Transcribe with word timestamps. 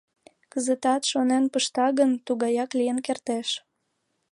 Кызытат, 0.51 1.01
шонен 1.11 1.43
пышта 1.53 1.87
гын, 1.99 2.11
тугаяк 2.25 2.71
лийын 2.79 2.99
кертеш. 3.05 3.49